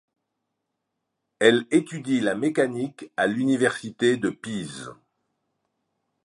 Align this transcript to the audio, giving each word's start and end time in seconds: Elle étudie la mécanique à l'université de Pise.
Elle 1.37 1.67
étudie 1.69 2.21
la 2.21 2.33
mécanique 2.33 3.11
à 3.17 3.27
l'université 3.27 4.17
de 4.17 4.31
Pise. 4.31 4.89